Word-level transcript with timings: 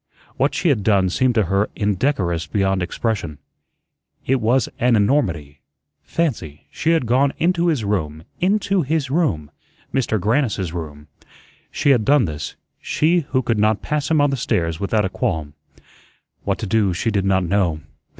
What 0.35 0.55
she 0.55 0.69
had 0.69 0.81
done 0.81 1.11
seemed 1.11 1.35
to 1.35 1.43
her 1.43 1.69
indecorous 1.75 2.47
beyond 2.47 2.81
expression. 2.81 3.37
It 4.25 4.41
was 4.41 4.67
an 4.79 4.95
enormity. 4.95 5.59
Fancy, 6.01 6.65
she 6.71 6.89
had 6.93 7.05
gone 7.05 7.33
into 7.37 7.67
his 7.67 7.83
room, 7.85 8.23
INTO 8.39 8.81
HIS 8.81 9.11
ROOM 9.11 9.51
Mister 9.93 10.17
Grannis's 10.17 10.73
room. 10.73 11.05
She 11.69 11.91
had 11.91 12.03
done 12.03 12.25
this 12.25 12.55
she 12.81 13.19
who 13.29 13.43
could 13.43 13.59
not 13.59 13.83
pass 13.83 14.09
him 14.09 14.19
on 14.21 14.31
the 14.31 14.37
stairs 14.37 14.79
without 14.79 15.05
a 15.05 15.09
qualm. 15.09 15.53
What 16.45 16.57
to 16.57 16.65
do 16.65 16.93
she 16.95 17.11
did 17.11 17.23
not 17.25 17.43
know. 17.43 17.81